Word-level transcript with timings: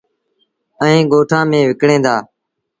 ائيٚݩ 0.81 1.07
ڳوٚٺآن 1.11 1.43
ميݩ 1.51 1.67
وڪڻيٚن 1.69 1.99
دآ۔ 2.05 2.15